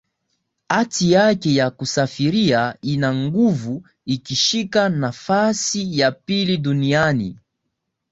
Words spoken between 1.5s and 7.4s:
ya kusafiria ina nguvu ikishika nafasi ya pili duniani